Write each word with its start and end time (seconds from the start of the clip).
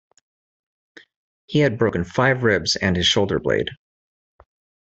He 1.45 1.59
had 1.59 1.77
broken 1.77 2.03
five 2.05 2.41
ribs 2.41 2.75
and 2.75 2.95
his 2.95 3.05
shoulder-blade. 3.05 3.69